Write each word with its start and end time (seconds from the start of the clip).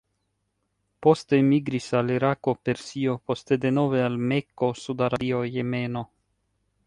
Poste 1.07 1.39
migris 1.49 1.89
al 1.99 2.09
Irako, 2.13 2.55
Persio, 2.69 3.13
poste 3.31 3.59
denove 3.67 4.01
al 4.07 4.17
Mekko, 4.31 4.73
Sud-Arabio, 4.87 5.43
Jemeno. 5.57 6.03